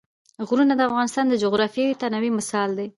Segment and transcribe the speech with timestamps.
[0.47, 2.87] غرونه د افغانستان د جغرافیوي تنوع مثال دی.